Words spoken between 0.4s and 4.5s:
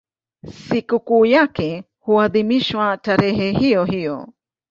Sikukuu yake huadhimishwa tarehe hiyohiyo.